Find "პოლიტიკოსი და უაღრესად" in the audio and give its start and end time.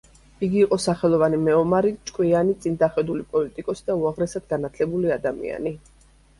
3.37-4.51